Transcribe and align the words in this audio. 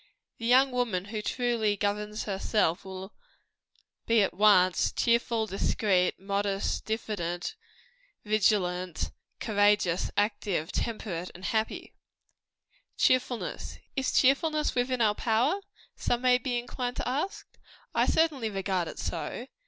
The 0.39 0.47
young 0.47 0.71
woman 0.71 1.05
who 1.05 1.21
truly 1.21 1.77
governs 1.77 2.23
herself, 2.23 2.83
will 2.83 3.13
be 4.07 4.23
at 4.23 4.33
once 4.33 4.91
cheerful, 4.91 5.45
discreet, 5.45 6.19
modest, 6.19 6.85
diffident, 6.85 7.55
vigilant, 8.25 9.11
courageous, 9.39 10.09
active, 10.17 10.71
temperate 10.71 11.29
and 11.35 11.45
happy. 11.45 11.93
Cheerfulness. 12.97 13.77
Is 13.95 14.11
cheerfulness 14.11 14.73
within 14.73 15.01
our 15.01 15.13
power? 15.13 15.61
some 15.95 16.23
may 16.23 16.39
be 16.39 16.57
inclined 16.57 16.95
to 16.97 17.07
ask. 17.07 17.45
I 17.93 18.07
certainly 18.07 18.49
regard 18.49 18.87
it 18.87 18.97
so. 18.97 19.45